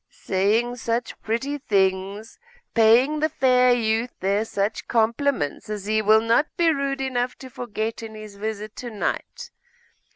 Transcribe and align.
'Saying 0.09 0.75
such 0.75 1.21
pretty 1.21 1.59
things! 1.59 2.39
paying 2.73 3.19
the 3.19 3.29
fair 3.29 3.71
youth 3.71 4.09
there 4.19 4.43
such 4.43 4.87
compliments, 4.87 5.69
as 5.69 5.85
he 5.85 6.01
will 6.01 6.21
not 6.21 6.47
be 6.57 6.73
rude 6.73 7.01
enough 7.01 7.35
to 7.37 7.51
forget 7.51 8.01
in 8.01 8.15
his 8.15 8.33
visit 8.35 8.75
to 8.75 8.89
night. 8.89 9.51